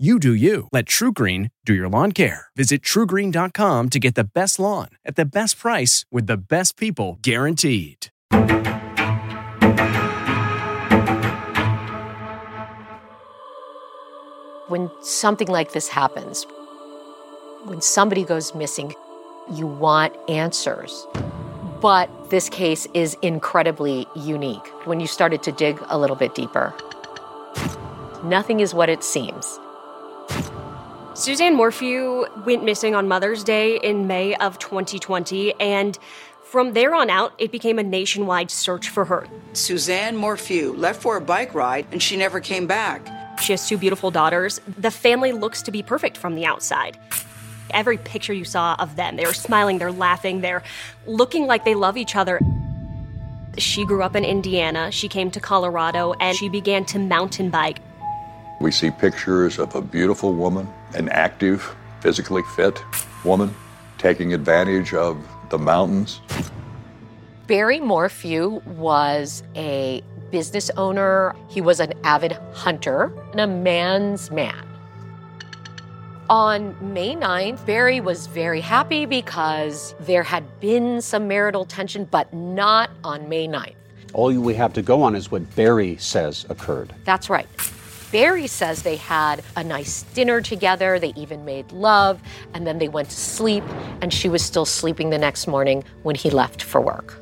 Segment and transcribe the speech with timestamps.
[0.00, 0.66] You do you.
[0.72, 2.46] Let TruGreen do your lawn care.
[2.56, 7.18] Visit trugreen.com to get the best lawn at the best price with the best people
[7.20, 8.06] guaranteed.
[14.68, 16.46] When something like this happens,
[17.64, 18.94] when somebody goes missing,
[19.52, 21.06] you want answers.
[21.82, 26.72] But this case is incredibly unique when you started to dig a little bit deeper.
[28.24, 29.60] Nothing is what it seems.
[31.20, 35.98] Suzanne Morphew went missing on Mother's Day in May of 2020, and
[36.44, 39.26] from there on out, it became a nationwide search for her.
[39.52, 43.06] Suzanne Morphew left for a bike ride and she never came back.
[43.38, 44.62] She has two beautiful daughters.
[44.78, 46.98] The family looks to be perfect from the outside.
[47.68, 50.62] Every picture you saw of them, they were smiling, they're laughing, they're
[51.06, 52.40] looking like they love each other.
[53.58, 54.90] She grew up in Indiana.
[54.90, 57.80] She came to Colorado and she began to mountain bike.
[58.60, 62.78] We see pictures of a beautiful woman, an active, physically fit
[63.24, 63.54] woman,
[63.96, 65.16] taking advantage of
[65.48, 66.20] the mountains.
[67.46, 74.66] Barry Morphew was a business owner, he was an avid hunter, and a man's man.
[76.28, 82.32] On May 9th, Barry was very happy because there had been some marital tension, but
[82.34, 83.74] not on May 9th.
[84.12, 86.94] All we have to go on is what Barry says occurred.
[87.04, 87.48] That's right.
[88.12, 92.20] Barry says they had a nice dinner together, they even made love,
[92.54, 93.62] and then they went to sleep,
[94.00, 97.16] and she was still sleeping the next morning when he left for work.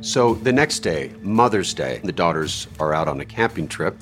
[0.00, 3.96] So the next day, Mother's Day, the daughters are out on a camping trip.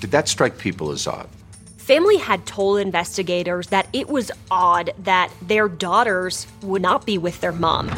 [0.00, 1.28] Did that strike people as odd?
[1.76, 7.40] Family had told investigators that it was odd that their daughters would not be with
[7.42, 7.94] their mom.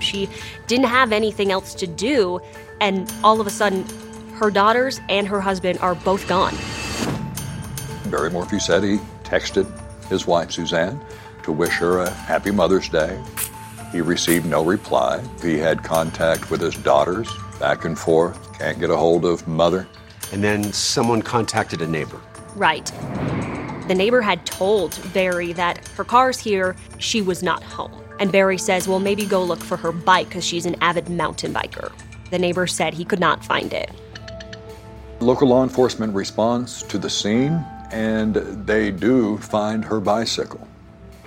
[0.00, 0.28] She
[0.66, 2.40] didn't have anything else to do,
[2.80, 3.84] and all of a sudden,
[4.38, 6.54] her daughters and her husband are both gone.
[8.10, 9.70] Barry Morphew said he texted
[10.08, 11.00] his wife Suzanne
[11.42, 13.22] to wish her a happy Mother's Day.
[13.92, 15.22] He received no reply.
[15.42, 17.28] He had contact with his daughters
[17.58, 19.86] back and forth, can't get a hold of mother.
[20.32, 22.20] And then someone contacted a neighbor.
[22.54, 22.86] Right.
[23.88, 27.92] The neighbor had told Barry that her car's here, she was not home.
[28.20, 31.52] And Barry says, well, maybe go look for her bike because she's an avid mountain
[31.52, 31.92] biker.
[32.30, 33.90] The neighbor said he could not find it.
[35.20, 38.36] Local law enforcement responds to the scene and
[38.66, 40.66] they do find her bicycle.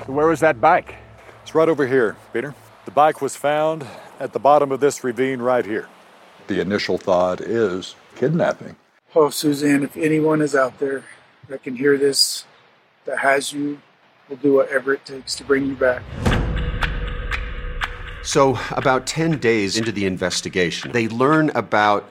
[0.05, 0.95] Where was that bike?
[1.41, 2.55] It's right over here, Peter.
[2.85, 3.85] The bike was found
[4.19, 5.89] at the bottom of this ravine right here.
[6.47, 8.77] The initial thought is kidnapping.
[9.13, 11.03] Oh, Suzanne, if anyone is out there
[11.49, 12.45] that can hear this,
[13.05, 13.81] that has you,
[14.29, 16.01] will do whatever it takes to bring you back.
[18.23, 22.07] So, about 10 days into the investigation, they learn about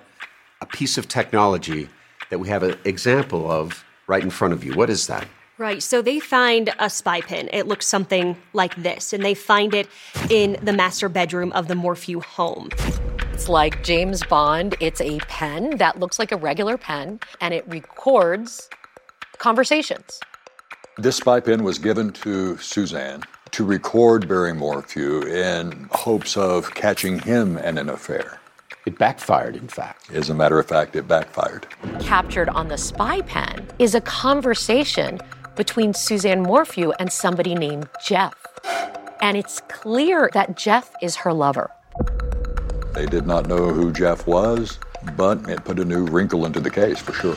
[0.61, 1.89] a piece of technology
[2.31, 4.75] that we have an example of right in front of you.
[4.75, 5.27] What is that?
[5.59, 5.83] Right.
[5.83, 7.51] So they find a spy pen.
[7.53, 9.89] It looks something like this, and they find it
[10.31, 12.71] in the master bedroom of the Morphew home.
[13.35, 14.75] It's like James Bond.
[14.81, 18.71] It's a pen that looks like a regular pen, and it records
[19.37, 20.19] conversations.
[20.97, 27.19] This spy pen was given to Suzanne to record Barry Morphew in hopes of catching
[27.19, 28.40] him in an affair.
[28.87, 30.11] It backfired, in fact.
[30.11, 31.67] As a matter of fact, it backfired.
[32.01, 35.21] Captured on the spy pen is a conversation
[35.55, 38.35] between Suzanne Morphew and somebody named Jeff.
[39.21, 41.71] And it's clear that Jeff is her lover.
[42.95, 44.79] They did not know who Jeff was,
[45.17, 47.37] but it put a new wrinkle into the case for sure.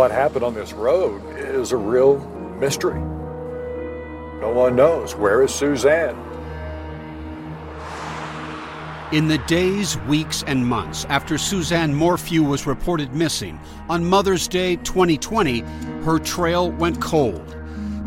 [0.00, 2.20] What happened on this road is a real
[2.58, 2.98] mystery.
[4.40, 5.14] No one knows.
[5.14, 6.16] Where is Suzanne?
[9.12, 13.60] In the days, weeks, and months after Suzanne Morphew was reported missing,
[13.90, 15.60] on Mother's Day 2020,
[16.04, 17.54] her trail went cold.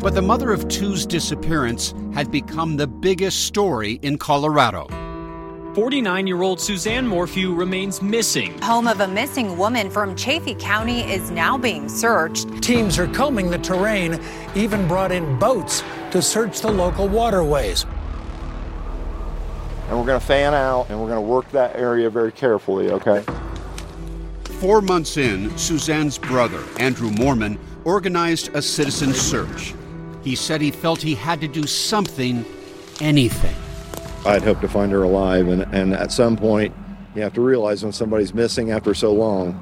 [0.00, 4.88] But the mother of two's disappearance had become the biggest story in Colorado.
[5.74, 8.56] 49 year old Suzanne Morphew remains missing.
[8.62, 12.62] Home of a missing woman from Chaffee County is now being searched.
[12.62, 14.20] Teams are combing the terrain,
[14.54, 15.82] even brought in boats
[16.12, 17.86] to search the local waterways.
[19.88, 22.92] And we're going to fan out and we're going to work that area very carefully,
[22.92, 23.24] okay?
[24.60, 29.74] Four months in, Suzanne's brother, Andrew Moorman, organized a citizen search.
[30.22, 32.44] He said he felt he had to do something,
[33.00, 33.56] anything.
[34.26, 36.74] I'd hope to find her alive, and, and at some point,
[37.14, 39.60] you have to realize when somebody's missing after so long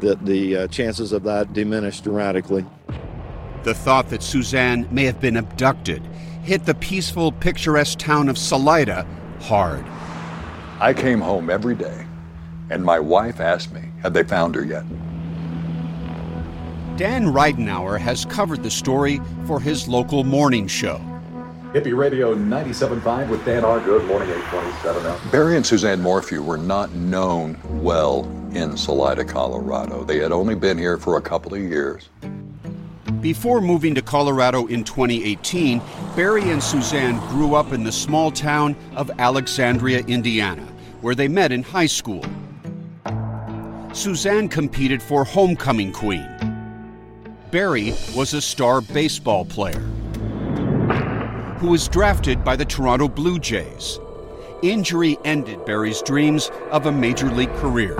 [0.00, 2.64] that the uh, chances of that diminish dramatically.
[3.62, 6.02] The thought that Suzanne may have been abducted
[6.42, 9.06] hit the peaceful, picturesque town of Salida
[9.40, 9.84] hard.
[10.80, 12.06] I came home every day,
[12.70, 14.84] and my wife asked me, Have they found her yet?
[16.96, 21.00] Dan Reidenauer has covered the story for his local morning show.
[21.72, 23.78] Hippie Radio 97.5 with Dan R.
[23.78, 25.30] Good morning, 827 now.
[25.30, 30.02] Barry and Suzanne Morphew were not known well in Salida, Colorado.
[30.02, 32.08] They had only been here for a couple of years.
[33.20, 35.80] Before moving to Colorado in 2018,
[36.16, 40.66] Barry and Suzanne grew up in the small town of Alexandria, Indiana,
[41.02, 42.24] where they met in high school.
[43.92, 46.26] Suzanne competed for Homecoming Queen.
[47.52, 49.89] Barry was a star baseball player
[51.60, 54.00] who was drafted by the Toronto Blue Jays.
[54.62, 57.96] Injury ended Barry's dreams of a major league career.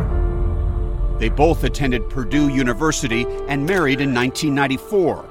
[1.19, 5.29] They both attended Purdue University and married in 1994.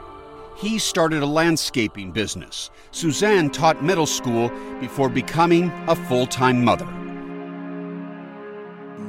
[0.57, 2.69] He started a landscaping business.
[2.91, 6.87] Suzanne taught middle school before becoming a full time mother.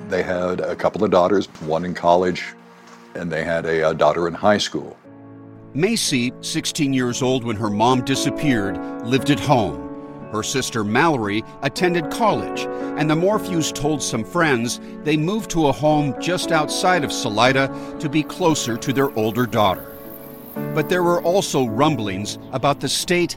[0.08, 2.54] They had a couple of daughters, one in college,
[3.14, 4.96] and they had a, a daughter in high school.
[5.74, 9.86] Macy, 16 years old when her mom disappeared, lived at home.
[10.32, 12.62] Her sister Mallory attended college,
[12.98, 17.68] and the Morphews told some friends they moved to a home just outside of Salida
[18.00, 19.96] to be closer to their older daughter.
[20.74, 23.36] But there were also rumblings about the state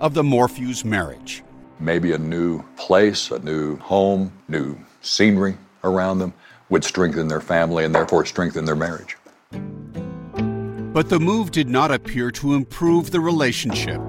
[0.00, 1.42] of the Morphews' marriage.
[1.78, 6.32] Maybe a new place, a new home, new scenery around them
[6.70, 9.18] would strengthen their family and therefore strengthen their marriage.
[10.96, 14.00] But the move did not appear to improve the relationship.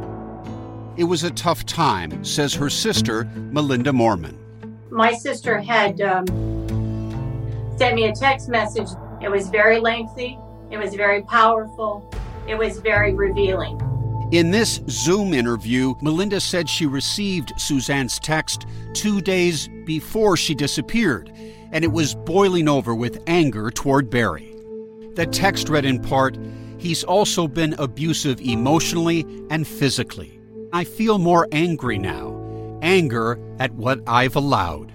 [0.95, 4.37] It was a tough time, says her sister, Melinda Moorman.
[4.89, 6.25] My sister had um,
[7.77, 8.87] sent me a text message.
[9.21, 10.39] It was very lengthy,
[10.71, 12.09] it was very powerful,
[12.47, 13.81] it was very revealing.
[14.31, 21.33] In this Zoom interview, Melinda said she received Suzanne's text two days before she disappeared,
[21.73, 24.55] and it was boiling over with anger toward Barry.
[25.15, 26.37] The text read in part
[26.77, 30.39] He's also been abusive emotionally and physically.
[30.73, 34.93] I feel more angry now, anger at what I've allowed.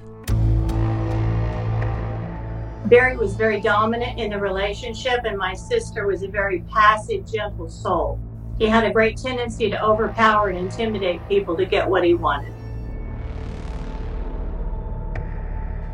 [2.86, 7.68] Barry was very dominant in the relationship, and my sister was a very passive, gentle
[7.68, 8.20] soul.
[8.58, 12.52] He had a great tendency to overpower and intimidate people to get what he wanted.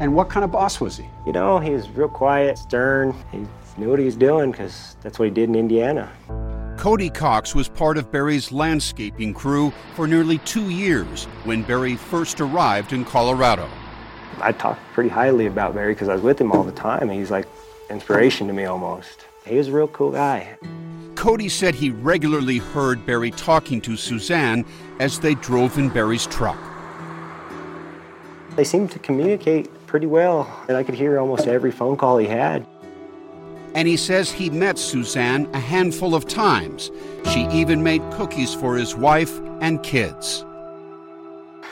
[0.01, 1.09] And what kind of boss was he?
[1.27, 3.15] You know, he was real quiet, stern.
[3.33, 3.47] He
[3.79, 6.11] knew what he was doing because that's what he did in Indiana.
[6.77, 12.41] Cody Cox was part of Barry's landscaping crew for nearly two years when Barry first
[12.41, 13.69] arrived in Colorado.
[14.41, 17.03] I talked pretty highly about Barry because I was with him all the time.
[17.03, 17.47] And he's like
[17.91, 19.27] inspiration to me almost.
[19.45, 20.57] He was a real cool guy.
[21.17, 24.65] Cody said he regularly heard Barry talking to Suzanne
[25.01, 26.59] as they drove in Barry's truck.
[28.55, 32.27] They seemed to communicate pretty well, and I could hear almost every phone call he
[32.27, 32.65] had.
[33.75, 36.91] And he says he met Suzanne a handful of times.
[37.33, 40.45] She even made cookies for his wife and kids.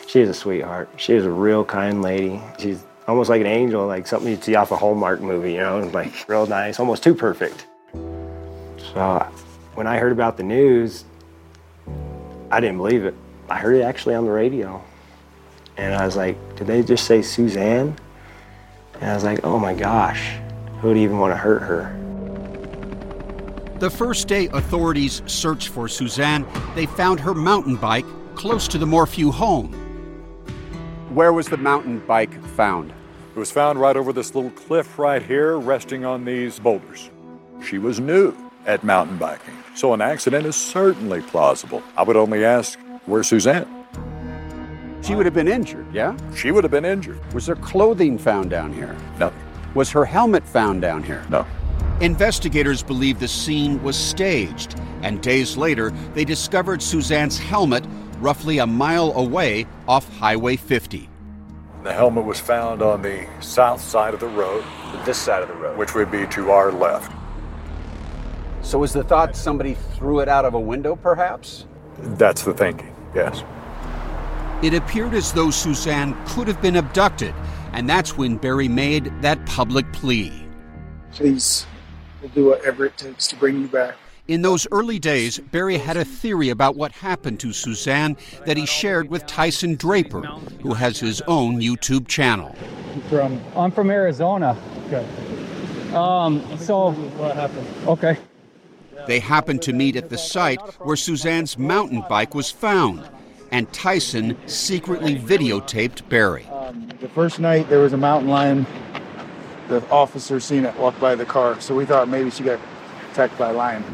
[0.06, 0.88] She's a sweetheart.
[0.96, 2.40] She is a real kind lady.
[2.58, 5.78] She's almost like an angel, like something you'd see off a Hallmark movie, you know,
[5.92, 7.66] like real nice, almost too perfect.
[7.92, 9.28] So
[9.74, 11.04] when I heard about the news,
[12.50, 13.14] I didn't believe it.
[13.48, 14.82] I heard it actually on the radio.
[15.76, 17.96] And I was like, did they just say Suzanne?
[18.94, 20.38] And I was like, oh my gosh,
[20.80, 21.92] who would even want to hurt her?
[23.78, 28.86] The first day authorities searched for Suzanne, they found her mountain bike close to the
[28.86, 29.72] Morphew home.
[31.10, 32.92] Where was the mountain bike found?
[33.34, 37.10] It was found right over this little cliff right here, resting on these boulders.
[37.62, 38.34] She was new
[38.66, 41.82] at mountain biking, so an accident is certainly plausible.
[41.96, 43.68] I would only ask, where's Suzanne?
[45.02, 46.16] She would have been injured, yeah?
[46.34, 47.20] She would have been injured.
[47.32, 48.96] Was there clothing found down here?
[49.18, 49.45] Nothing.
[49.76, 51.22] Was her helmet found down here?
[51.28, 51.44] No.
[52.00, 57.84] Investigators believe the scene was staged, and days later, they discovered Suzanne's helmet
[58.18, 61.10] roughly a mile away off Highway 50.
[61.82, 64.64] The helmet was found on the south side of the road.
[65.04, 65.76] This side of the road.
[65.76, 67.12] Which would be to our left.
[68.62, 71.66] So was the thought somebody threw it out of a window, perhaps?
[71.98, 73.44] That's the thinking, yes.
[74.62, 77.34] It appeared as though Suzanne could have been abducted,
[77.76, 80.32] and that's when Barry made that public plea.
[81.12, 81.66] Please,
[82.22, 83.96] we'll do whatever it takes to bring you back.
[84.28, 88.16] In those early days, Barry had a theory about what happened to Suzanne
[88.46, 90.22] that he shared with Tyson Draper,
[90.62, 92.56] who has his own YouTube channel.
[93.10, 94.56] From I'm from Arizona.
[94.86, 95.06] Okay.
[95.94, 97.68] Um, so what happened?
[97.86, 98.16] Okay.
[99.06, 103.08] They happened to meet at the site where Suzanne's mountain bike was found,
[103.52, 106.48] and Tyson secretly videotaped Barry.
[106.66, 108.66] Um, the first night there was a mountain lion.
[109.68, 112.58] The officer seen it walk by the car, so we thought maybe she got
[113.12, 113.84] attacked by a lion.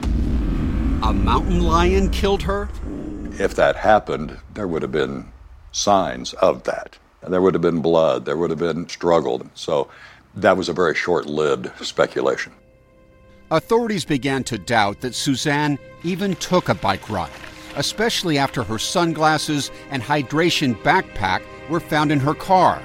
[1.03, 2.71] A mountain lion killed her?
[3.39, 5.31] If that happened, there would have been
[5.73, 6.97] signs of that.
[7.29, 9.43] There would have been blood, there would have been struggle.
[9.55, 9.89] So
[10.37, 12.53] that was a very short lived speculation.
[13.51, 17.31] Authorities began to doubt that Suzanne even took a bike ride,
[17.77, 22.81] especially after her sunglasses and hydration backpack were found in her car.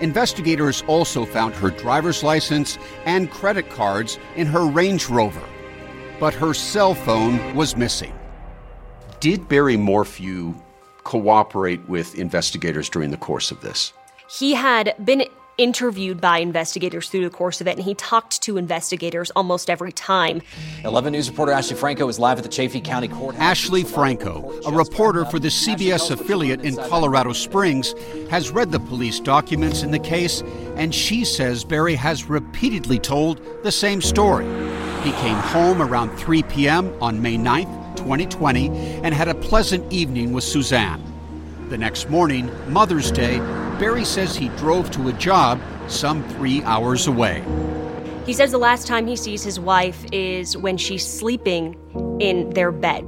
[0.00, 5.42] Investigators also found her driver's license and credit cards in her Range Rover,
[6.20, 8.12] but her cell phone was missing.
[9.18, 10.54] Did Barry Morphew
[11.04, 13.92] cooperate with investigators during the course of this?
[14.28, 15.24] He had been
[15.58, 19.92] interviewed by investigators through the course of it, and he talked to investigators almost every
[19.92, 20.42] time.
[20.84, 23.36] 11 News reporter Ashley Franco is live at the Chaffee County Court.
[23.36, 27.94] Ashley Franco, a reporter for the CBS affiliate in Colorado Springs,
[28.30, 30.42] has read the police documents in the case,
[30.76, 34.46] and she says Barry has repeatedly told the same story.
[35.02, 36.96] He came home around 3 p.m.
[37.02, 38.68] on May 9th, 2020,
[39.02, 41.11] and had a pleasant evening with Suzanne.
[41.72, 43.38] The next morning, Mother's Day,
[43.80, 47.42] Barry says he drove to a job some three hours away.
[48.26, 51.74] He says the last time he sees his wife is when she's sleeping
[52.20, 53.06] in their bed.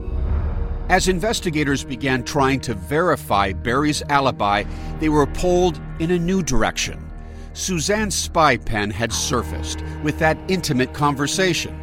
[0.88, 4.64] As investigators began trying to verify Barry's alibi,
[4.98, 7.06] they were pulled in a new direction.
[7.52, 11.78] Suzanne's spy pen had surfaced with that intimate conversation.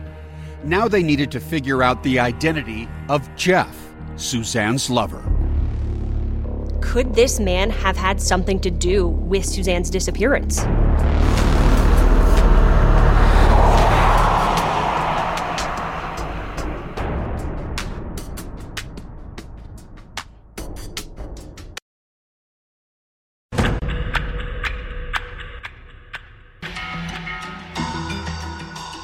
[0.63, 3.77] Now they needed to figure out the identity of Jeff,
[4.15, 5.23] Suzanne's lover.
[6.81, 10.65] Could this man have had something to do with Suzanne's disappearance?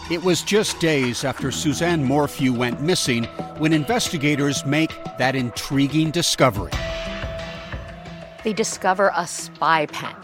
[0.10, 3.25] It was just days after Suzanne Morphew went missing
[3.60, 6.72] when investigators make that intriguing discovery.
[8.44, 10.15] They discover a spy pen.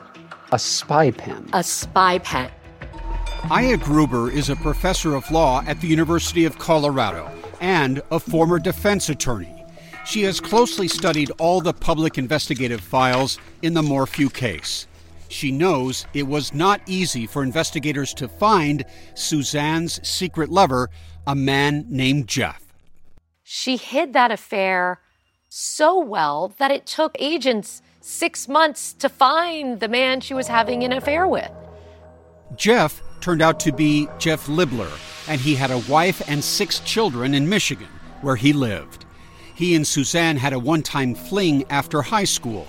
[0.52, 1.50] A spy pen?
[1.54, 2.52] A spy pen.
[3.50, 7.30] Aya Gruber is a professor of law at the University of Colorado
[7.60, 9.66] and a former defense attorney.
[10.06, 14.88] She has closely studied all the public investigative files in the Morphew case.
[15.30, 20.90] She knows it was not easy for investigators to find Suzanne's secret lover,
[21.26, 22.62] a man named Jeff.
[23.44, 25.00] She hid that affair
[25.50, 30.84] so well that it took agents six months to find the man she was having
[30.84, 31.50] an affair with.
[32.58, 34.92] Jeff turned out to be Jeff Libler,
[35.30, 37.88] and he had a wife and six children in Michigan,
[38.22, 39.06] where he lived.
[39.56, 42.68] He and Suzanne had a one time fling after high school.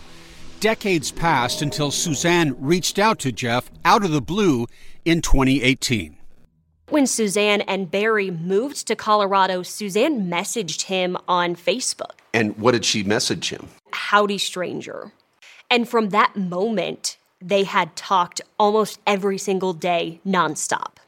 [0.60, 4.66] Decades passed until Suzanne reached out to Jeff out of the blue
[5.04, 6.16] in 2018.
[6.90, 12.20] When Suzanne and Barry moved to Colorado, Suzanne messaged him on Facebook.
[12.32, 13.68] And what did she message him?
[13.92, 15.12] Howdy, stranger.
[15.74, 20.98] And from that moment, they had talked almost every single day, nonstop.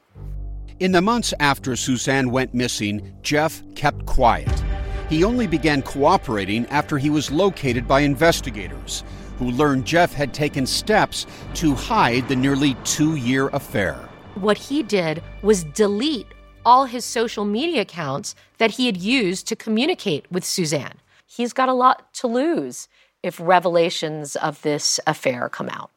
[0.81, 4.65] In the months after Suzanne went missing, Jeff kept quiet.
[5.09, 9.05] He only began cooperating after he was located by investigators,
[9.39, 13.95] who learned Jeff had taken steps to hide the nearly two year affair.
[14.35, 16.27] What he did was delete
[16.65, 20.99] all his social media accounts that he had used to communicate with Suzanne.
[21.25, 22.89] He's got a lot to lose
[23.27, 25.91] if revelations of this affair come out.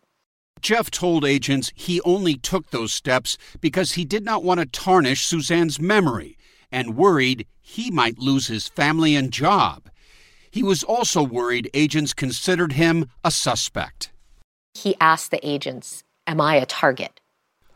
[0.61, 5.25] Jeff told agents he only took those steps because he did not want to tarnish
[5.25, 6.37] Suzanne's memory
[6.71, 9.89] and worried he might lose his family and job.
[10.51, 14.11] He was also worried agents considered him a suspect.
[14.73, 17.19] He asked the agents, Am I a target?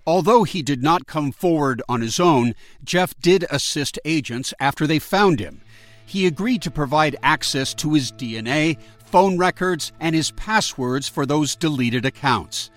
[0.05, 4.99] Although he did not come forward on his own, Jeff did assist agents after they
[4.99, 5.61] found him.
[6.05, 8.77] He agreed to provide access to his DNA,
[9.13, 12.71] phone records, and his passwords for those deleted accounts.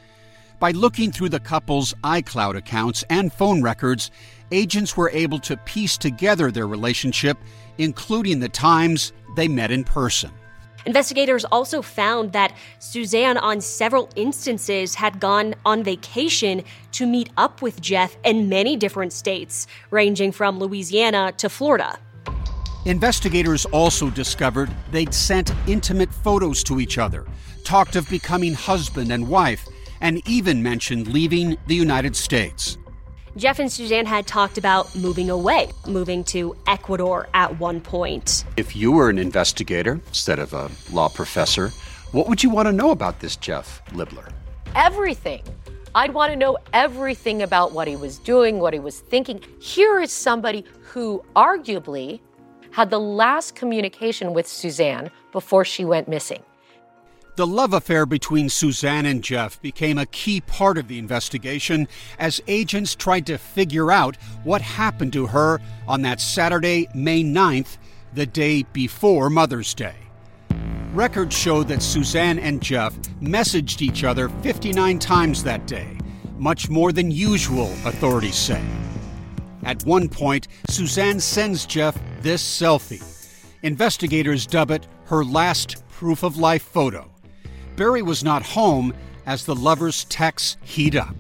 [0.58, 4.10] By looking through the couple's iCloud accounts and phone records,
[4.52, 7.38] agents were able to piece together their relationship,
[7.78, 10.30] including the times they met in person.
[10.84, 17.62] Investigators also found that Suzanne, on several instances, had gone on vacation to meet up
[17.62, 21.98] with Jeff in many different states, ranging from Louisiana to Florida.
[22.86, 27.26] Investigators also discovered they'd sent intimate photos to each other,
[27.64, 29.66] talked of becoming husband and wife,
[30.00, 32.78] and even mentioned leaving the United States.
[33.36, 38.44] Jeff and Suzanne had talked about moving away, moving to Ecuador at one point.
[38.56, 41.70] If you were an investigator instead of a law professor,
[42.12, 44.32] what would you want to know about this Jeff Libler?
[44.76, 45.42] Everything.
[45.96, 49.40] I'd want to know everything about what he was doing, what he was thinking.
[49.58, 52.20] Here is somebody who arguably
[52.76, 56.42] had the last communication with Suzanne before she went missing.
[57.36, 62.42] The love affair between Suzanne and Jeff became a key part of the investigation as
[62.46, 65.58] agents tried to figure out what happened to her
[65.88, 67.78] on that Saturday, May 9th,
[68.12, 69.96] the day before Mother's Day.
[70.92, 75.96] Records show that Suzanne and Jeff messaged each other 59 times that day,
[76.36, 78.62] much more than usual, authorities say.
[79.66, 83.02] At one point, Suzanne sends Jeff this selfie.
[83.64, 87.10] Investigators dub it her last proof of life photo.
[87.74, 88.94] Barry was not home,
[89.26, 91.16] as the lovers' texts heat up.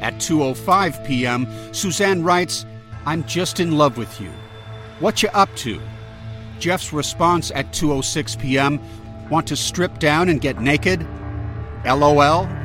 [0.00, 2.66] At 2:05 p.m., Suzanne writes,
[3.06, 4.32] "I'm just in love with you.
[4.98, 5.80] What you up to?"
[6.58, 8.80] Jeff's response at 2:06 p.m.,
[9.30, 11.06] "Want to strip down and get naked?"
[11.84, 12.57] LOL.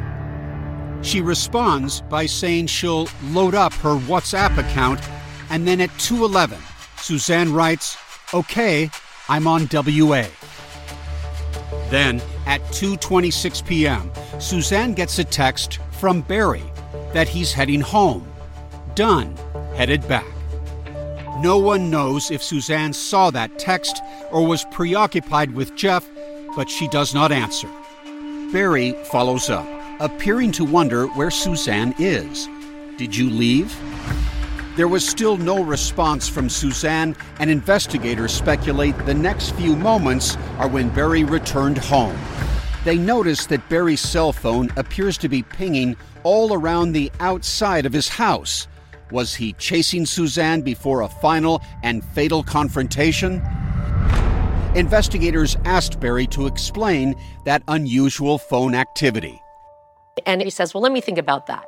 [1.04, 5.02] She responds by saying she'll load up her WhatsApp account,
[5.50, 6.58] and then at 2:11,
[6.98, 7.98] Suzanne writes,
[8.34, 8.90] "Okay,
[9.30, 10.26] I'm on WA."
[11.90, 16.64] Then at 2:26 p.m., Suzanne gets a text from Barry
[17.14, 18.26] that he's heading home.
[18.96, 19.36] Done,
[19.76, 20.26] headed back.
[21.40, 26.06] No one knows if Suzanne saw that text or was preoccupied with Jeff,
[26.56, 27.70] but she does not answer.
[28.52, 29.68] Barry follows up,
[30.00, 32.48] appearing to wonder where Suzanne is.
[32.98, 33.76] Did you leave?
[34.76, 40.68] There was still no response from Suzanne, and investigators speculate the next few moments are
[40.68, 42.18] when Barry returned home.
[42.84, 47.94] They notice that Barry's cell phone appears to be pinging all around the outside of
[47.94, 48.68] his house.
[49.12, 53.44] Was he chasing Suzanne before a final and fatal confrontation?
[54.74, 57.14] Investigators asked Barry to explain
[57.46, 59.43] that unusual phone activity.
[60.26, 61.66] And he says, Well, let me think about that.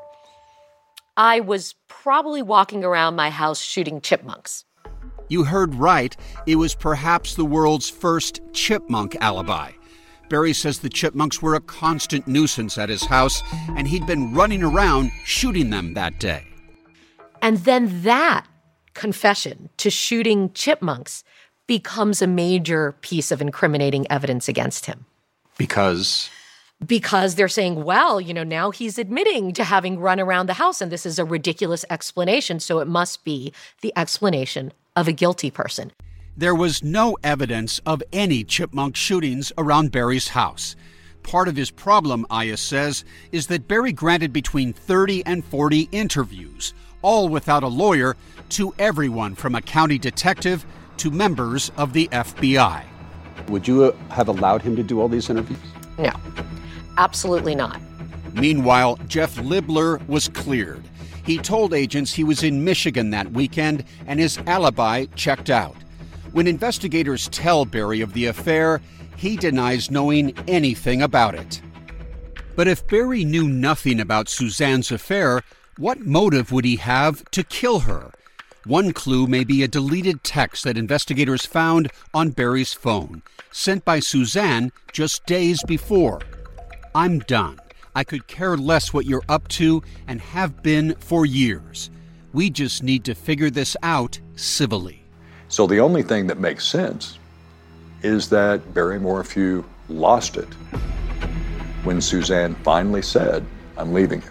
[1.18, 4.66] I was probably walking around my house shooting chipmunks.
[5.30, 6.16] You heard right.
[6.46, 9.72] It was perhaps the world's first chipmunk alibi.
[10.30, 13.42] Barry says the chipmunks were a constant nuisance at his house,
[13.76, 16.44] and he'd been running around shooting them that day.
[17.42, 18.46] And then that
[18.94, 21.24] confession to shooting chipmunks
[21.68, 25.06] becomes a major piece of incriminating evidence against him.
[25.58, 26.30] Because
[26.86, 30.82] because they're saying, well, you know, now he's admitting to having run around the house,
[30.82, 32.60] and this is a ridiculous explanation.
[32.60, 35.92] So it must be the explanation of a guilty person.
[36.38, 40.76] There was no evidence of any chipmunk shootings around Barry's house.
[41.24, 46.74] Part of his problem, Aya says, is that Barry granted between 30 and 40 interviews,
[47.02, 48.16] all without a lawyer,
[48.50, 50.66] to everyone from a county detective
[50.98, 52.84] to members of the FBI.
[53.48, 55.60] Would you have allowed him to do all these interviews?
[55.98, 56.12] No.
[56.98, 57.82] Absolutely not.
[58.34, 60.84] Meanwhile, Jeff Libler was cleared.
[61.26, 65.76] He told agents he was in Michigan that weekend and his alibi checked out.
[66.34, 68.82] When investigators tell Barry of the affair,
[69.16, 71.62] he denies knowing anything about it.
[72.56, 75.42] But if Barry knew nothing about Suzanne's affair,
[75.78, 78.12] what motive would he have to kill her?
[78.66, 84.00] One clue may be a deleted text that investigators found on Barry's phone, sent by
[84.00, 86.22] Suzanne just days before.
[86.96, 87.60] I'm done.
[87.94, 91.90] I could care less what you're up to and have been for years.
[92.32, 95.04] We just need to figure this out civilly.
[95.50, 97.20] So the only thing that makes sense
[98.02, 100.48] is that Barry Morphew lost it
[101.84, 103.46] when Suzanne finally said,
[103.78, 104.30] I'm leaving you.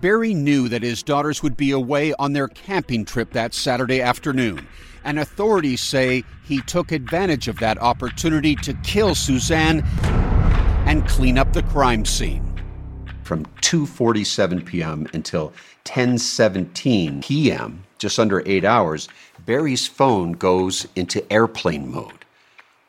[0.00, 4.66] Barry knew that his daughters would be away on their camping trip that Saturday afternoon,
[5.04, 9.86] and authorities say he took advantage of that opportunity to kill Suzanne
[10.86, 12.48] and clean up the crime scene.
[13.22, 15.06] From 2:47 p.m.
[15.12, 15.52] until
[15.84, 19.08] 10:17 p.m., just under 8 hours,
[19.46, 22.24] Barry's phone goes into airplane mode.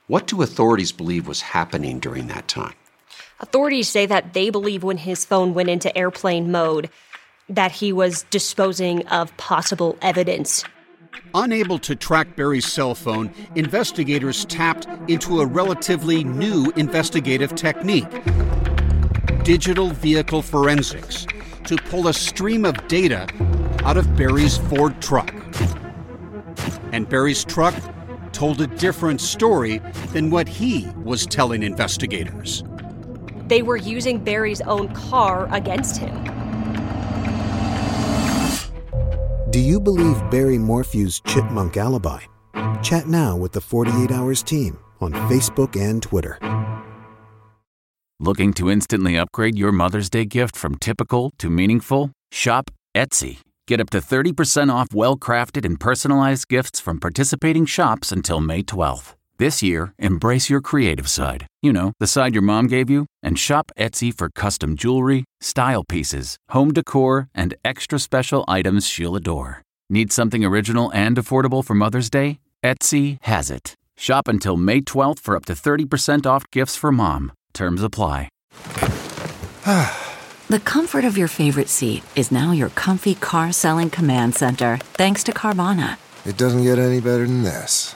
[0.07, 2.73] What do authorities believe was happening during that time?
[3.39, 6.89] Authorities say that they believe when his phone went into airplane mode
[7.49, 10.63] that he was disposing of possible evidence.
[11.35, 18.07] Unable to track Barry's cell phone, investigators tapped into a relatively new investigative technique
[19.43, 21.27] digital vehicle forensics
[21.65, 23.27] to pull a stream of data
[23.83, 25.33] out of Barry's Ford truck.
[26.93, 27.75] And Barry's truck
[28.31, 29.79] told a different story
[30.13, 32.63] than what he was telling investigators.
[33.47, 36.42] They were using Barry's own car against him.
[39.53, 42.21] Do you believe Barry Morphew's chipmunk alibi?
[42.81, 46.39] Chat now with the 48 Hours team on Facebook and Twitter.
[48.19, 52.09] Looking to instantly upgrade your Mother's Day gift from typical to meaningful?
[52.31, 53.41] Shop Etsy.
[53.67, 58.63] Get up to 30% off well crafted and personalized gifts from participating shops until May
[58.63, 59.13] 12th.
[59.39, 61.47] This year, embrace your creative side.
[61.63, 65.83] You know, the side your mom gave you, and shop Etsy for custom jewelry, style
[65.83, 69.63] pieces, home decor, and extra special items she'll adore.
[69.89, 72.39] Need something original and affordable for Mother's Day?
[72.63, 73.75] Etsy has it.
[73.97, 77.31] Shop until May 12th for up to 30% off gifts for mom.
[77.53, 78.29] Terms apply.
[79.65, 85.23] the comfort of your favorite seat is now your comfy car selling command center, thanks
[85.23, 85.97] to Carvana.
[86.23, 87.95] It doesn't get any better than this.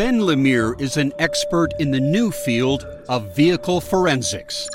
[0.00, 4.66] Ben LeMere is an expert in the new field of vehicle forensics.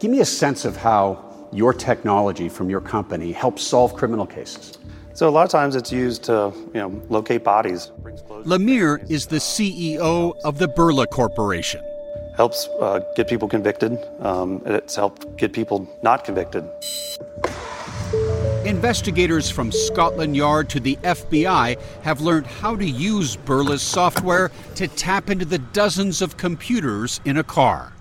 [0.00, 4.78] Give me a sense of how your technology from your company helps solve criminal cases.
[5.14, 7.92] So a lot of times it's used to, you know, locate bodies.
[8.02, 11.84] LeMere is the CEO of the Berla Corporation.
[12.36, 13.96] Helps uh, get people convicted.
[14.18, 16.68] Um, it's helped get people not convicted.
[18.66, 24.86] Investigators from Scotland Yard to the FBI have learned how to use Berla's software to
[24.86, 27.94] tap into the dozens of computers in a car.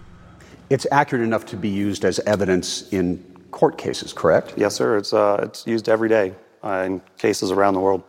[0.70, 4.54] It's accurate enough to be used as evidence in court cases, correct?
[4.58, 4.98] Yes, sir.
[4.98, 8.04] It's, uh, it's used every day uh, in cases around the world.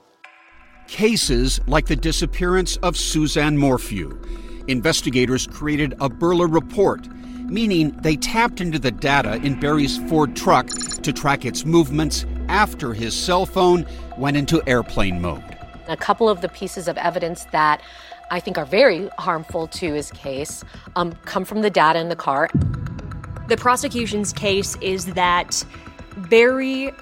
[0.88, 4.20] Cases like the disappearance of Suzanne Morphew.
[4.66, 7.06] Investigators created a Birla report,
[7.48, 12.92] meaning they tapped into the data in Barry's Ford truck to track its movements after
[12.92, 13.86] his cell phone
[14.18, 15.42] went into airplane mode.
[15.88, 17.80] A couple of the pieces of evidence that
[18.30, 20.64] I think are very harmful to his case
[20.96, 22.48] um, come from the data in the car.
[23.48, 25.64] The prosecution's case is that
[26.28, 26.92] Barry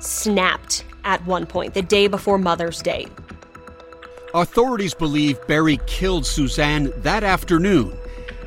[0.00, 3.06] snapped at one point, the day before Mother's Day.
[4.34, 7.96] Authorities believe Barry killed Suzanne that afternoon.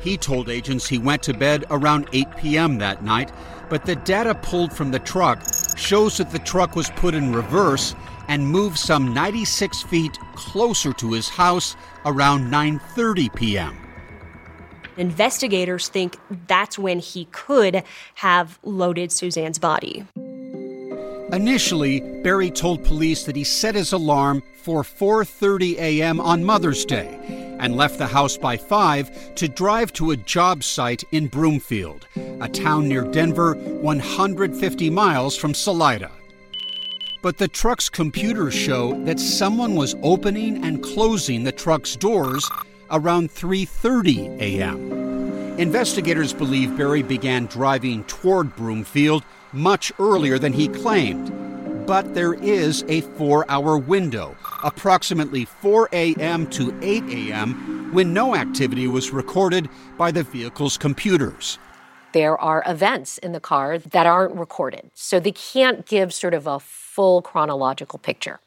[0.00, 2.78] He told agents he went to bed around 8 p.m.
[2.78, 3.32] that night,
[3.68, 5.42] but the data pulled from the truck
[5.76, 7.94] shows that the truck was put in reverse
[8.28, 13.76] and moved some 96 feet closer to his house around 9:30 p.m.
[14.96, 17.82] Investigators think that's when he could
[18.14, 20.04] have loaded Suzanne's body.
[21.32, 26.20] Initially, Barry told police that he set his alarm for 4:30 a.m.
[26.20, 31.04] on Mother's Day and left the house by 5 to drive to a job site
[31.12, 32.08] in Broomfield,
[32.40, 36.10] a town near Denver 150 miles from Salida.
[37.22, 42.50] But the truck's computers show that someone was opening and closing the truck's doors
[42.90, 45.58] around 3:30 a.m.
[45.58, 51.30] Investigators believe Barry began driving toward Broomfield much earlier than he claimed.
[51.86, 56.46] But there is a 4-hour window, approximately 4 a.m.
[56.50, 59.68] to 8 a.m., when no activity was recorded
[59.98, 61.58] by the vehicle's computers.
[62.12, 66.46] There are events in the car that aren't recorded, so they can't give sort of
[66.46, 68.40] a full chronological picture.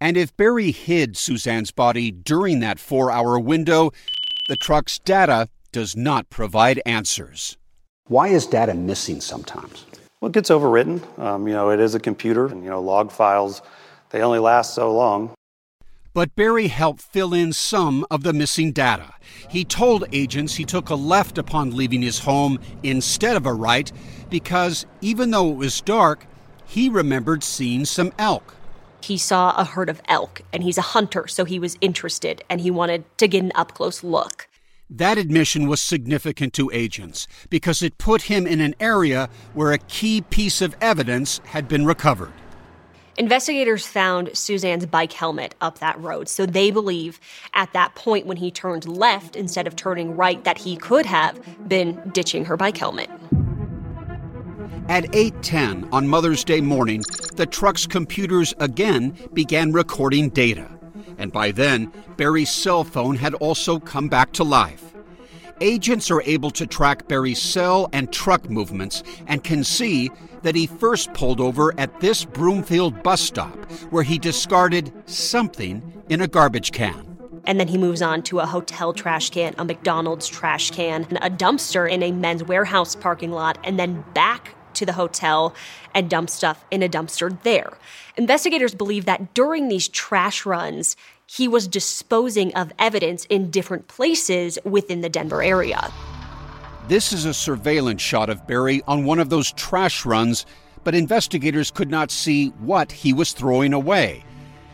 [0.00, 3.90] And if Barry hid Suzanne's body during that four hour window,
[4.48, 7.56] the truck's data does not provide answers.
[8.08, 9.86] Why is data missing sometimes?
[10.20, 11.00] Well, it gets overwritten.
[11.18, 13.62] Um, you know, it is a computer, and you know, log files
[14.14, 15.34] they only last so long.
[16.12, 19.12] But Barry helped fill in some of the missing data.
[19.50, 23.90] He told agents he took a left upon leaving his home instead of a right
[24.30, 26.26] because even though it was dark,
[26.64, 28.54] he remembered seeing some elk.
[29.02, 32.60] He saw a herd of elk, and he's a hunter, so he was interested and
[32.60, 34.46] he wanted to get an up close look.
[34.88, 39.78] That admission was significant to agents because it put him in an area where a
[39.78, 42.32] key piece of evidence had been recovered.
[43.16, 47.20] Investigators found Suzanne's bike helmet up that road, so they believe
[47.54, 51.38] at that point when he turned left instead of turning right that he could have
[51.68, 53.08] been ditching her bike helmet.
[54.88, 57.02] At 8:10 on Mother's Day morning,
[57.36, 60.68] the truck's computers again began recording data.
[61.16, 64.93] And by then, Barry's cell phone had also come back to life.
[65.60, 70.10] Agents are able to track Barry's cell and truck movements and can see
[70.42, 73.54] that he first pulled over at this Broomfield bus stop
[73.90, 77.16] where he discarded something in a garbage can.
[77.46, 81.30] And then he moves on to a hotel trash can, a McDonald's trash can, a
[81.30, 85.54] dumpster in a Men's Wearhouse parking lot, and then back to the hotel
[85.94, 87.72] and dump stuff in a dumpster there.
[88.16, 94.58] Investigators believe that during these trash runs, he was disposing of evidence in different places
[94.64, 95.90] within the Denver area.
[96.86, 100.44] This is a surveillance shot of Barry on one of those trash runs,
[100.84, 104.22] but investigators could not see what he was throwing away.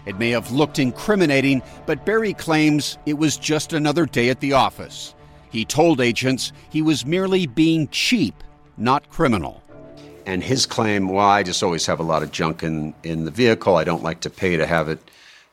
[0.07, 4.55] It may have looked incriminating, but Barry claims it was just another day at the
[4.55, 5.15] office.
[5.51, 8.43] He told agents he was merely being cheap,
[8.77, 9.63] not criminal.
[10.27, 13.31] And his claim, well, I just always have a lot of junk in, in the
[13.31, 13.77] vehicle.
[13.77, 15.10] I don't like to pay to have it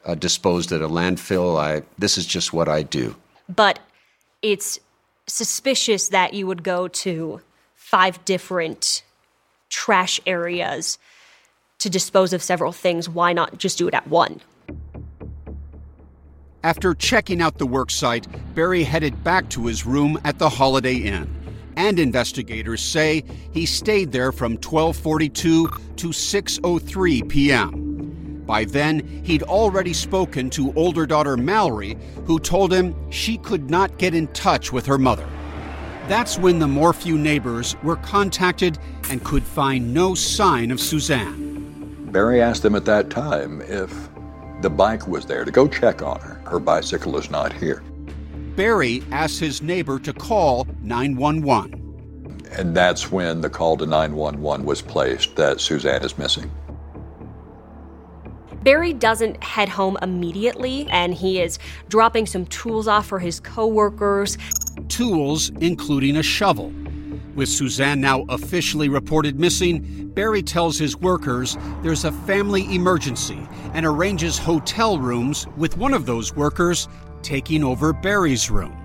[0.08, 1.60] uh, disposed at a landfill.
[1.60, 3.16] I, this is just what I do.
[3.54, 3.80] But
[4.42, 4.80] it's
[5.28, 7.42] suspicious that you would go to
[7.76, 9.04] five different
[9.70, 10.98] trash areas
[11.80, 13.08] to dispose of several things.
[13.08, 14.42] Why not just do it at one?
[16.64, 21.34] After checking out the worksite, Barry headed back to his room at the Holiday Inn.
[21.76, 27.97] And investigators say he stayed there from 1242 to 603 p.m.
[28.48, 33.98] By then, he'd already spoken to older daughter Mallory, who told him she could not
[33.98, 35.28] get in touch with her mother.
[36.08, 38.80] That's when the Morphew neighbors were contacted
[39.10, 42.08] and could find no sign of Suzanne.
[42.12, 44.10] Barry asked them at that time if
[44.62, 46.36] the bike was there to go check on her.
[46.50, 47.84] Her bicycle is not here.
[48.56, 52.46] Barry asked his neighbor to call 911.
[52.54, 56.50] And that's when the call to 911 was placed that Suzanne is missing.
[58.68, 64.38] Barry doesn't head home immediately, and he is dropping some tools off for his coworkers.
[64.90, 66.74] Tools including a shovel.
[67.34, 73.40] With Suzanne now officially reported missing, Barry tells his workers there's a family emergency
[73.74, 76.90] and arranges hotel rooms with one of those workers
[77.22, 78.76] taking over Barry's room.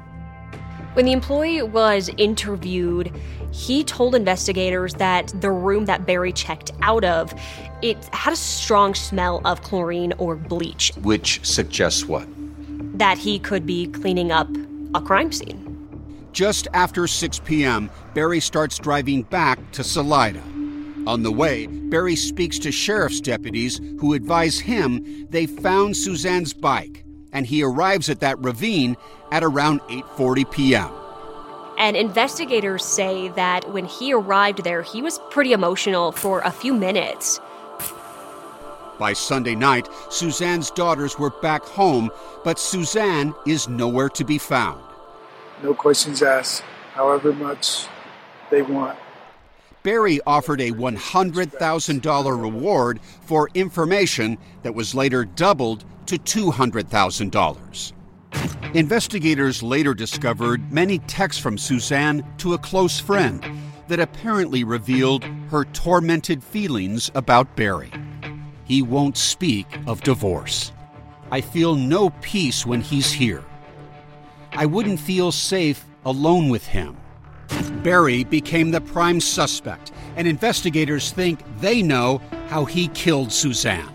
[0.93, 3.13] When the employee was interviewed,
[3.51, 7.35] he told investigators that the room that Barry checked out of,
[7.83, 10.93] it had a strong smell of chlorine or bleach.
[11.03, 12.27] Which suggests what?
[12.99, 14.49] That he could be cleaning up
[14.95, 15.69] a crime scene.
[16.33, 20.43] Just after 6 p.m., Barry starts driving back to Salida.
[21.07, 27.05] On the way, Barry speaks to sheriff's deputies who advise him they found Suzanne's bike,
[27.33, 28.97] and he arrives at that ravine
[29.33, 30.91] at around 8:40 p.m.
[31.77, 36.73] And investigators say that when he arrived there, he was pretty emotional for a few
[36.73, 37.41] minutes.
[39.03, 42.09] By Sunday night, Suzanne's daughters were back home,
[42.45, 44.81] but Suzanne is nowhere to be found.
[45.61, 46.63] No questions asked,
[46.93, 47.89] however much
[48.49, 48.97] they want.
[49.83, 57.93] Barry offered a $100,000 reward for information that was later doubled to $200,000.
[58.77, 63.45] Investigators later discovered many texts from Suzanne to a close friend
[63.89, 67.91] that apparently revealed her tormented feelings about Barry.
[68.73, 70.73] He won't speak of divorce.
[71.31, 73.45] I feel no peace when he's here.
[74.53, 76.97] I wouldn't feel safe alone with him.
[77.83, 83.92] Barry became the prime suspect, and investigators think they know how he killed Suzanne.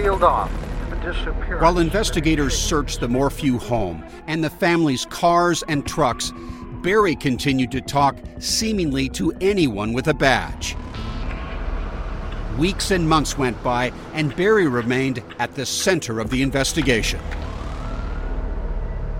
[0.00, 0.50] Sealed off.
[1.60, 6.32] While investigators searched the Morphew home and the family's cars and trucks,
[6.82, 10.76] Barry continued to talk seemingly to anyone with a badge.
[12.58, 17.20] Weeks and months went by, and Barry remained at the center of the investigation.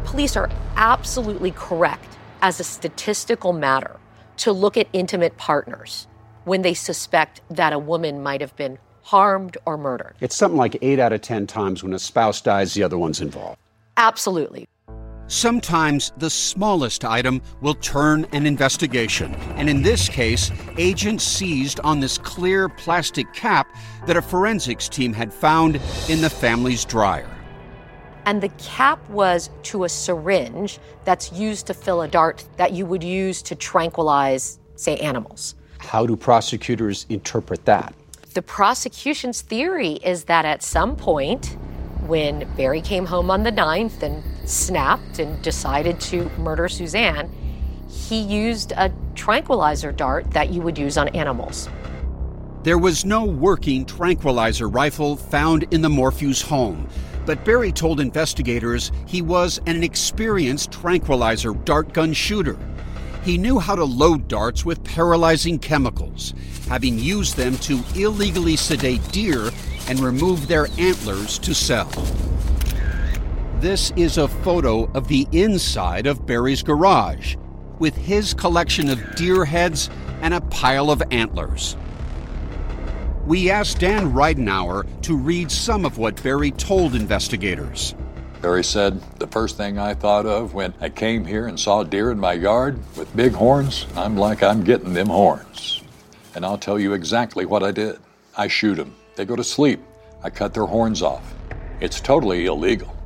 [0.05, 3.99] Police are absolutely correct as a statistical matter
[4.38, 6.07] to look at intimate partners
[6.45, 8.79] when they suspect that a woman might have been
[9.11, 10.14] harmed or murdered.
[10.20, 13.20] It's something like 8 out of 10 times when a spouse dies, the other one's
[13.20, 13.59] involved.
[13.96, 14.68] Absolutely.
[15.27, 19.35] Sometimes the smallest item will turn an investigation.
[19.57, 23.75] And in this case, agents seized on this clear plastic cap
[24.07, 27.29] that a forensics team had found in the family's dryer.
[28.27, 32.87] And the cap was to a syringe that's used to fill a dart that you
[32.87, 35.57] would use to tranquilize, say, animals.
[35.79, 37.92] How do prosecutors interpret that?
[38.33, 41.57] The prosecution's theory is that at some point,
[42.07, 47.29] when Barry came home on the 9th and snapped and decided to murder Suzanne,
[47.88, 51.69] he used a tranquilizer dart that you would use on animals.
[52.62, 56.88] There was no working tranquilizer rifle found in the Morphew's home,
[57.27, 62.57] but Barry told investigators he was an experienced tranquilizer dart gun shooter.
[63.23, 66.33] He knew how to load darts with paralyzing chemicals,
[66.69, 69.51] having used them to illegally sedate deer
[69.89, 71.91] and remove their antlers to sell.
[73.61, 77.37] This is a photo of the inside of Barry's garage,
[77.79, 79.91] with his collection of deer heads
[80.23, 81.77] and a pile of antlers.
[83.27, 87.95] We asked Dan Ridenour to read some of what Barry told investigators.
[88.43, 92.11] Barry said, The first thing I thought of when I came here and saw deer
[92.11, 95.82] in my yard with big horns, I'm like, I'm getting them horns.
[96.34, 97.99] And I'll tell you exactly what I did.
[98.36, 98.95] I shoot them.
[99.16, 99.80] They go to sleep.
[100.22, 101.34] I cut their horns off.
[101.80, 102.97] It's totally illegal.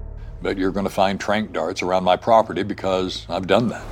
[0.41, 3.85] But you're going to find trank darts around my property because I've done that.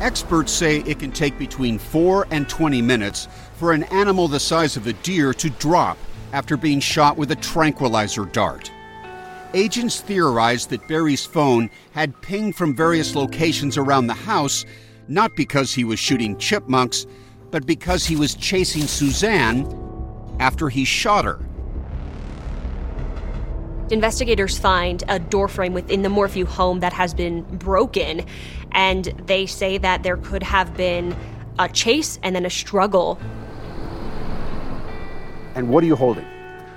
[0.00, 4.76] Experts say it can take between 4 and 20 minutes for an animal the size
[4.76, 5.98] of a deer to drop
[6.32, 8.70] after being shot with a tranquilizer dart.
[9.54, 14.64] Agents theorized that Barry's phone had pinged from various locations around the house,
[15.08, 17.06] not because he was shooting chipmunks,
[17.50, 19.66] but because he was chasing Suzanne
[20.40, 21.40] after he shot her.
[23.90, 28.26] Investigators find a doorframe within the Morphew home that has been broken,
[28.72, 31.16] and they say that there could have been
[31.60, 33.18] a chase and then a struggle.
[35.54, 36.26] And what are you holding?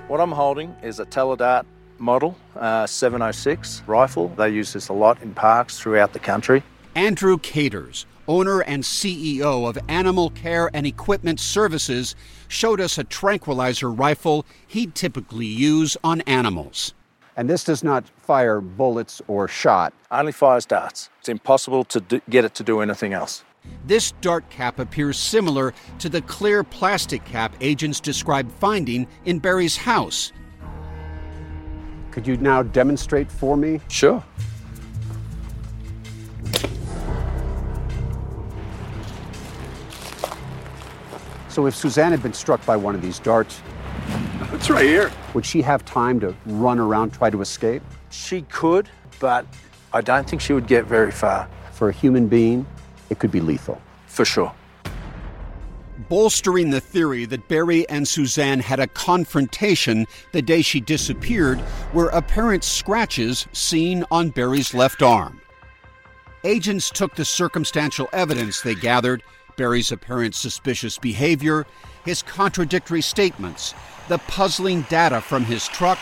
[0.08, 1.66] What I'm holding is a Teledart
[2.00, 4.30] model uh, 706 rifle.
[4.30, 6.64] They use this a lot in parks throughout the country.
[6.96, 12.16] Andrew Caters, owner and CEO of Animal Care and Equipment Services,
[12.48, 16.94] showed us a tranquilizer rifle he'd typically use on animals.
[17.38, 19.94] And this does not fire bullets or shot.
[20.12, 21.10] Only fires darts.
[21.20, 23.44] It's impossible to do, get it to do anything else.
[23.86, 29.78] This dart cap appears similar to the clear plastic cap agents described finding in Barry's
[29.78, 30.32] house.
[32.12, 33.80] Could you now demonstrate for me?
[33.88, 34.24] Sure.
[41.50, 43.62] So, if Suzanne had been struck by one of these darts,
[44.54, 45.12] it's right here.
[45.34, 47.84] Would she have time to run around, try to escape?
[48.10, 48.90] She could,
[49.20, 49.46] but
[49.94, 51.48] I don't think she would get very far.
[51.74, 52.66] For a human being,
[53.10, 53.82] it could be lethal.
[54.08, 54.54] For sure.
[56.10, 61.62] Bolstering the theory that Barry and Suzanne had a confrontation the day she disappeared
[61.94, 65.40] were apparent scratches seen on Barry's left arm.
[66.44, 69.22] Agents took the circumstantial evidence they gathered
[69.56, 71.68] Barry's apparent suspicious behavior,
[72.06, 73.76] his contradictory statements,
[74.08, 76.00] the puzzling data from his truck,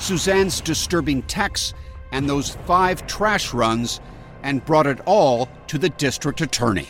[0.00, 1.72] Suzanne's disturbing texts,
[2.12, 4.00] and those five trash runs,
[4.42, 6.88] and brought it all to the district attorney.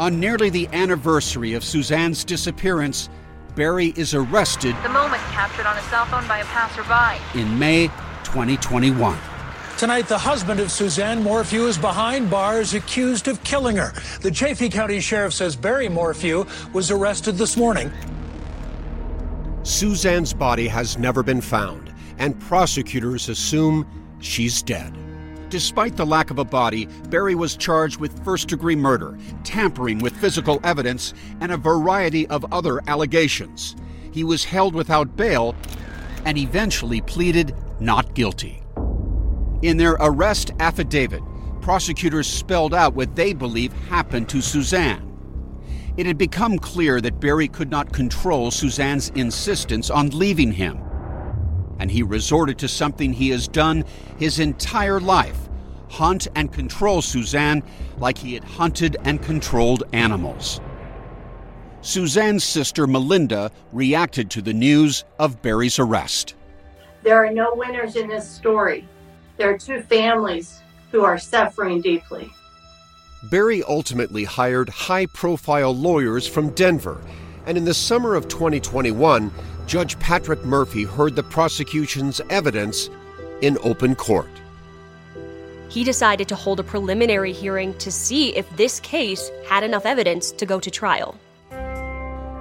[0.00, 3.10] On nearly the anniversary of Suzanne's disappearance,
[3.54, 4.74] Barry is arrested.
[4.82, 7.38] The moment captured on a cell phone by a passerby.
[7.38, 7.88] In May
[8.24, 9.18] 2021.
[9.76, 13.92] Tonight, the husband of Suzanne Morphew is behind bars accused of killing her.
[14.22, 17.92] The Chaffee County Sheriff says Barry Morphew was arrested this morning.
[19.64, 23.86] Suzanne's body has never been found, and prosecutors assume
[24.20, 24.96] she's dead.
[25.50, 30.16] Despite the lack of a body, Barry was charged with first degree murder, tampering with
[30.16, 33.74] physical evidence, and a variety of other allegations.
[34.12, 35.56] He was held without bail
[36.24, 38.62] and eventually pleaded not guilty.
[39.62, 41.22] In their arrest affidavit,
[41.60, 45.06] prosecutors spelled out what they believe happened to Suzanne.
[45.96, 50.78] It had become clear that Barry could not control Suzanne's insistence on leaving him.
[51.80, 53.84] And he resorted to something he has done
[54.18, 55.48] his entire life
[55.90, 57.62] hunt and control Suzanne
[57.98, 60.60] like he had hunted and controlled animals.
[61.82, 66.34] Suzanne's sister Melinda reacted to the news of Barry's arrest.
[67.02, 68.86] There are no winners in this story.
[69.36, 70.60] There are two families
[70.92, 72.30] who are suffering deeply.
[73.30, 77.02] Barry ultimately hired high profile lawyers from Denver,
[77.46, 79.30] and in the summer of 2021,
[79.70, 82.90] Judge Patrick Murphy heard the prosecution's evidence
[83.40, 84.26] in open court.
[85.68, 90.32] He decided to hold a preliminary hearing to see if this case had enough evidence
[90.32, 91.16] to go to trial.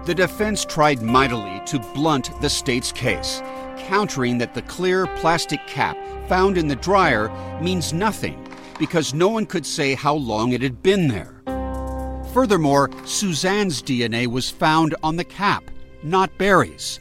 [0.05, 3.43] The defense tried mightily to blunt the state's case,
[3.77, 5.95] countering that the clear plastic cap
[6.27, 7.29] found in the dryer
[7.61, 8.43] means nothing
[8.79, 11.43] because no one could say how long it had been there.
[12.33, 15.69] Furthermore, Suzanne's DNA was found on the cap,
[16.01, 16.99] not Barry's.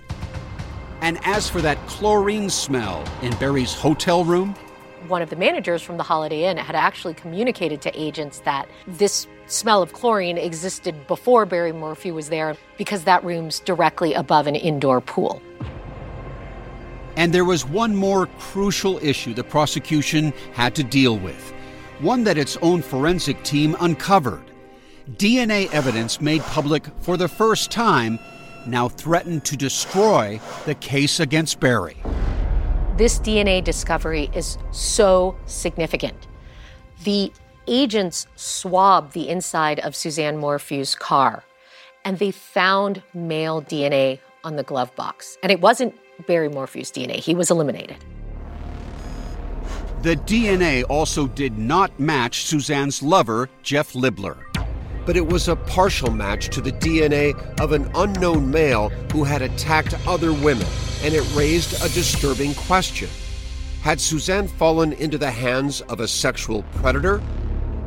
[1.00, 4.54] And as for that chlorine smell in Barry's hotel room,
[5.06, 9.26] one of the managers from the Holiday Inn had actually communicated to agents that this
[9.46, 14.56] smell of chlorine existed before Barry Morphew was there because that room's directly above an
[14.56, 15.40] indoor pool.
[17.16, 21.52] And there was one more crucial issue the prosecution had to deal with,
[22.00, 24.44] one that its own forensic team uncovered.
[25.12, 28.18] DNA evidence made public for the first time
[28.66, 31.96] now threatened to destroy the case against Barry.
[32.96, 36.26] This DNA discovery is so significant.
[37.04, 37.32] The
[37.66, 41.44] agents swabbed the inside of Suzanne Morphew's car
[42.04, 45.36] and they found male DNA on the glove box.
[45.42, 45.94] And it wasn't
[46.26, 47.98] Barry Morphew's DNA, he was eliminated.
[50.02, 54.36] The DNA also did not match Suzanne's lover, Jeff Libler.
[55.08, 59.40] But it was a partial match to the DNA of an unknown male who had
[59.40, 60.66] attacked other women,
[61.02, 63.08] and it raised a disturbing question.
[63.80, 67.22] Had Suzanne fallen into the hands of a sexual predator?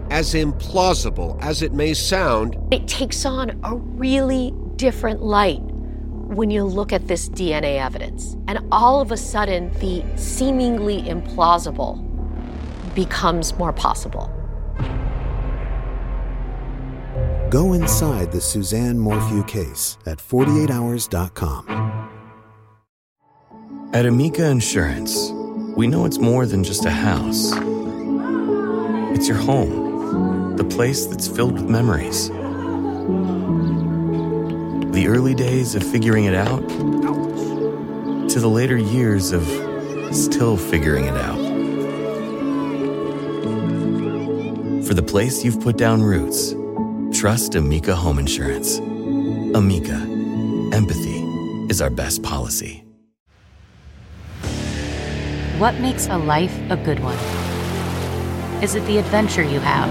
[0.09, 6.63] As implausible as it may sound, it takes on a really different light when you
[6.63, 8.35] look at this DNA evidence.
[8.47, 12.03] And all of a sudden, the seemingly implausible
[12.95, 14.40] becomes more possible.
[17.51, 22.09] Go inside the Suzanne Morphew case at 48hours.com.
[23.91, 25.31] At Amica Insurance,
[25.75, 27.51] we know it's more than just a house.
[29.13, 32.29] It's your home, the place that's filled with memories.
[34.93, 36.65] The early days of figuring it out
[38.29, 39.43] to the later years of
[40.15, 41.41] still figuring it out.
[44.87, 46.55] For the place you've put down roots,
[47.21, 48.79] trust Amica Home Insurance.
[48.79, 49.93] Amica,
[50.73, 51.19] empathy
[51.69, 52.83] is our best policy.
[55.59, 57.19] What makes a life a good one?
[58.63, 59.87] Is it the adventure you have?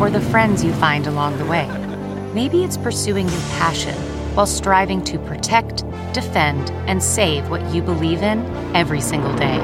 [0.00, 1.68] Or the friends you find along the way?
[2.34, 3.94] Maybe it's pursuing your passion
[4.34, 8.44] while striving to protect, defend, and save what you believe in
[8.74, 9.60] every single day.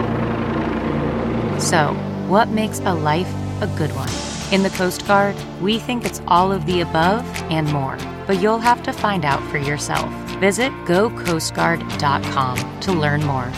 [1.58, 1.92] So,
[2.28, 4.37] what makes a life a good one?
[4.50, 8.58] In the Coast Guard, we think it's all of the above and more, but you'll
[8.58, 10.10] have to find out for yourself.
[10.40, 13.52] Visit gocoastguard.com to learn more.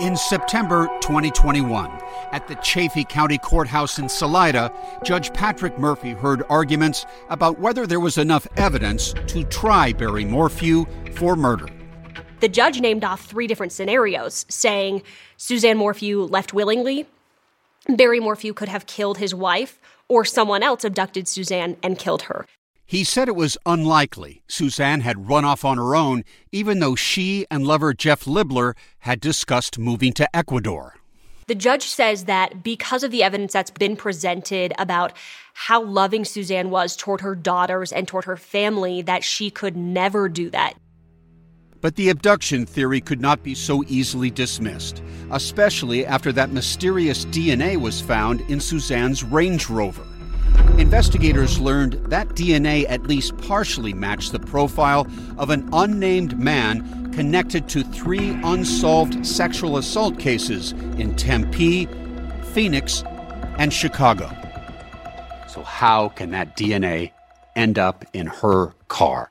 [0.00, 1.88] In September 2021,
[2.32, 4.72] at the Chaffee County Courthouse in Salida,
[5.04, 10.86] Judge Patrick Murphy heard arguments about whether there was enough evidence to try Barry Morphew
[11.12, 11.68] for murder.
[12.44, 15.02] The judge named off three different scenarios, saying
[15.38, 17.06] Suzanne Morphew left willingly,
[17.88, 22.44] Barry Morphew could have killed his wife, or someone else abducted Suzanne and killed her.
[22.84, 26.22] He said it was unlikely Suzanne had run off on her own,
[26.52, 30.96] even though she and lover Jeff Libler had discussed moving to Ecuador.
[31.46, 35.14] The judge says that because of the evidence that's been presented about
[35.54, 40.28] how loving Suzanne was toward her daughters and toward her family, that she could never
[40.28, 40.74] do that.
[41.84, 47.76] But the abduction theory could not be so easily dismissed, especially after that mysterious DNA
[47.76, 50.06] was found in Suzanne's Range Rover.
[50.78, 55.06] Investigators learned that DNA at least partially matched the profile
[55.36, 61.86] of an unnamed man connected to three unsolved sexual assault cases in Tempe,
[62.54, 63.04] Phoenix,
[63.58, 64.30] and Chicago.
[65.48, 67.10] So, how can that DNA
[67.54, 69.28] end up in her car?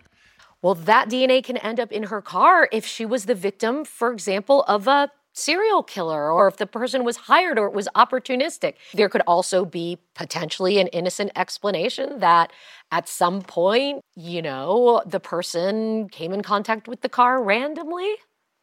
[0.64, 4.14] Well, that DNA can end up in her car if she was the victim, for
[4.14, 8.76] example, of a serial killer or if the person was hired or it was opportunistic.
[8.94, 12.54] There could also be potentially an innocent explanation that
[12.92, 18.16] at some point, you know, the person came in contact with the car randomly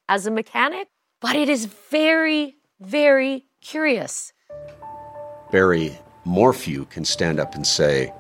[0.09, 0.89] as a mechanic.
[1.21, 4.33] But it is very, very curious.
[5.53, 8.11] Barry Morphew can stand up and say,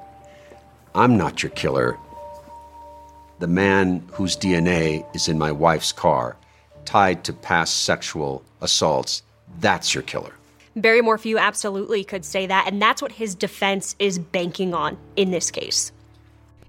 [0.95, 1.97] I'm not your killer.
[3.41, 6.36] The man whose DNA is in my wife's car
[6.84, 9.22] tied to past sexual assaults,
[9.61, 10.34] that's your killer.
[10.76, 15.30] Barry Morphew absolutely could say that, and that's what his defense is banking on in
[15.30, 15.91] this case.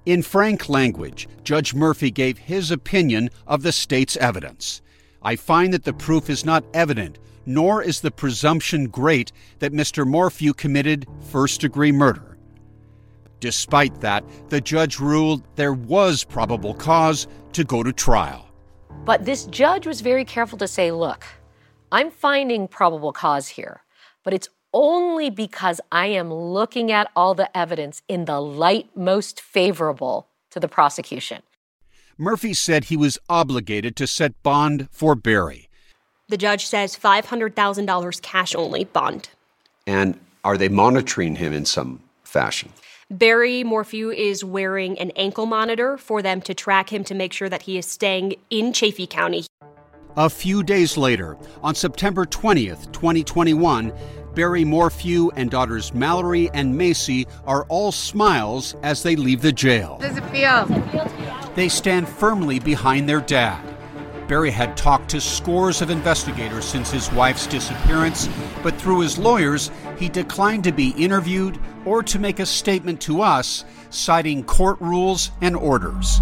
[0.05, 4.81] In frank language, Judge Murphy gave his opinion of the state's evidence.
[5.21, 10.07] I find that the proof is not evident, nor is the presumption great that Mr.
[10.07, 12.30] Morphew committed first degree murder.
[13.41, 18.47] Despite that, the judge ruled there was probable cause to go to trial.
[19.03, 21.25] But this judge was very careful to say, look,
[21.91, 23.81] I'm finding probable cause here,
[24.23, 29.41] but it's only because I am looking at all the evidence in the light most
[29.41, 31.41] favorable to the prosecution.
[32.19, 35.67] Murphy said he was obligated to set bond for Barry.
[36.29, 39.29] The judge says $500,000 cash only bond.
[39.87, 42.71] And are they monitoring him in some fashion?
[43.11, 47.49] Barry Morphew is wearing an ankle monitor for them to track him to make sure
[47.49, 49.43] that he is staying in Chaffee County.
[50.15, 53.91] A few days later, on September 20th, 2021,
[54.33, 59.99] Barry Morphew and daughters Mallory and Macy are all smiles as they leave the jail.
[60.01, 61.51] How does it feel?
[61.55, 63.70] They stand firmly behind their dad.
[64.31, 68.29] Barry had talked to scores of investigators since his wife's disappearance,
[68.63, 73.21] but through his lawyers, he declined to be interviewed or to make a statement to
[73.21, 76.21] us, citing court rules and orders.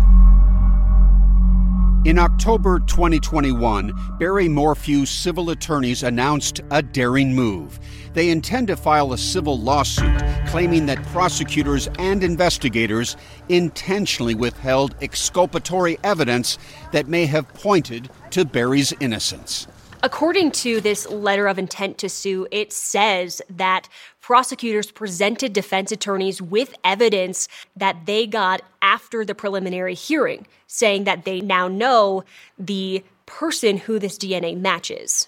[2.05, 7.77] In October 2021, Barry Morphew's civil attorneys announced a daring move.
[8.13, 13.17] They intend to file a civil lawsuit claiming that prosecutors and investigators
[13.49, 16.57] intentionally withheld exculpatory evidence
[16.93, 19.67] that may have pointed to Barry's innocence.
[20.01, 23.89] According to this letter of intent to sue, it says that
[24.29, 31.25] prosecutors presented defense attorneys with evidence that they got after the preliminary hearing, saying that
[31.25, 32.23] they now know
[32.59, 35.27] the person who this DNA matches.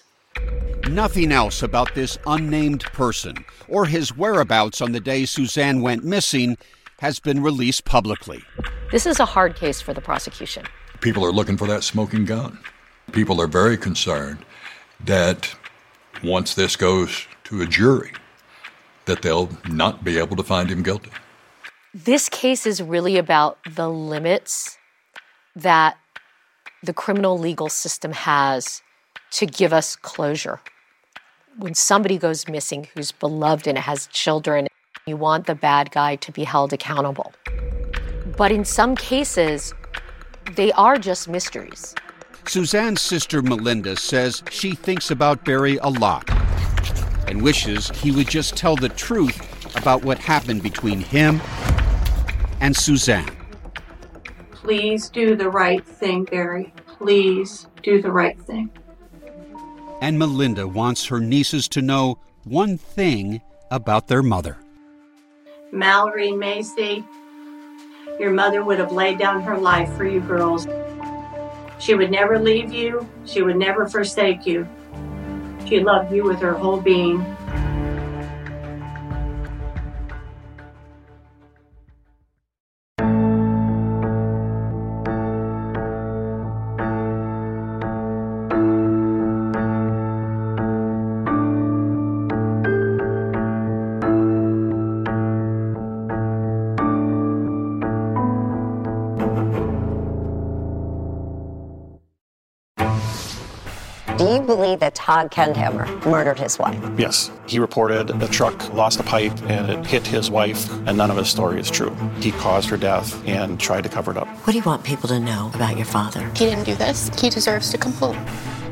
[0.88, 6.56] Nothing else about this unnamed person or his whereabouts on the day Suzanne went missing
[7.00, 8.44] has been released publicly.
[8.92, 10.64] This is a hard case for the prosecution.
[11.00, 12.56] People are looking for that smoking gun.
[13.10, 14.38] People are very concerned
[15.04, 15.52] that
[16.22, 18.12] once this goes to a jury,
[19.06, 21.10] that they'll not be able to find him guilty.
[21.94, 24.78] This case is really about the limits
[25.54, 25.98] that
[26.82, 28.82] the criminal legal system has
[29.32, 30.60] to give us closure.
[31.58, 34.68] When somebody goes missing who's beloved and has children,
[35.06, 37.32] you want the bad guy to be held accountable.
[38.38, 39.74] But in some cases,
[40.54, 41.94] they are just mysteries.
[42.46, 46.28] Suzanne's sister Melinda says she thinks about Barry a lot
[47.32, 49.40] and wishes he would just tell the truth
[49.74, 51.40] about what happened between him
[52.60, 53.34] and Suzanne.
[54.50, 56.74] Please do the right thing, Barry.
[56.86, 58.70] Please do the right thing.
[60.02, 64.58] And Melinda wants her nieces to know one thing about their mother.
[65.72, 67.02] Mallory Macy,
[68.20, 70.68] your mother would have laid down her life for you girls.
[71.78, 73.08] She would never leave you.
[73.24, 74.68] She would never forsake you.
[75.72, 77.24] She loved you with her whole being.
[105.12, 106.82] Todd Kendhammer murdered his wife?
[106.96, 107.30] Yes.
[107.46, 111.18] He reported the truck lost a pipe and it hit his wife, and none of
[111.18, 111.94] his story is true.
[112.20, 114.26] He caused her death and tried to cover it up.
[114.46, 116.24] What do you want people to know about your father?
[116.28, 117.10] He didn't do this.
[117.20, 118.16] He deserves to come home.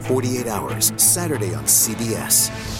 [0.01, 2.80] 48 Hours, Saturday on CBS.